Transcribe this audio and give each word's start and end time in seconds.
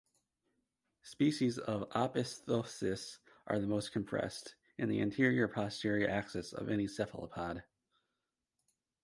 Species 1.03 1.59
of 1.59 1.87
"Opisthoteuthis" 1.89 3.19
are 3.45 3.59
the 3.59 3.67
most 3.67 3.91
compressed, 3.91 4.55
in 4.79 4.89
the 4.89 4.99
anterior-posterior 4.99 6.09
axis, 6.09 6.53
of 6.53 6.69
any 6.69 6.87
cephalopod. 6.87 7.61